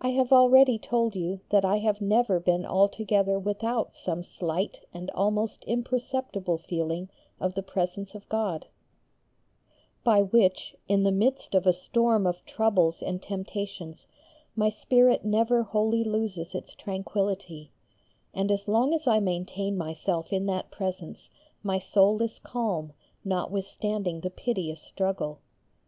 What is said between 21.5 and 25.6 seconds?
my soul is calm notwithstanding the piteous struggle.